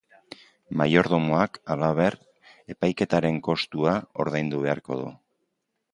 Maiordomoak, 0.79 1.59
halaber, 1.75 2.17
epaiketaren 2.75 3.37
kostua 3.49 3.95
ordaindu 4.25 4.63
beharko 4.65 4.99
du. 5.03 5.09